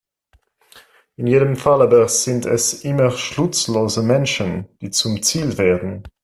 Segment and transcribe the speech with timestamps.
[1.15, 6.01] In jedem Fall aber sind es immer schutzlose Menschen, die zum Ziel werden.